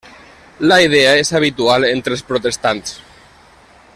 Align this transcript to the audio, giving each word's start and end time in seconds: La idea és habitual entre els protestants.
La 0.71 0.79
idea 0.85 1.11
és 1.25 1.31
habitual 1.41 1.87
entre 1.91 2.15
els 2.17 2.27
protestants. 2.33 2.97